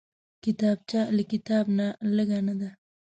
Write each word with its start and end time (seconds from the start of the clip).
کتابچه 0.43 0.99
له 1.15 1.23
کتاب 1.31 1.65
نه 1.77 1.87
لږ 2.15 2.29
نه 2.47 2.53
ده 2.59 2.69